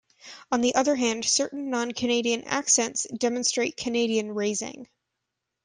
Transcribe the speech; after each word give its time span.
On 0.51 0.61
the 0.61 0.73
other 0.73 0.95
hand, 0.95 1.25
certain 1.25 1.69
non-Canadian 1.69 2.45
accents 2.45 3.05
demonstrate 3.15 3.77
Canadian 3.77 4.31
raising. 4.31 4.87